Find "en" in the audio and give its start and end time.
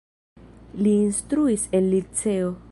1.81-1.93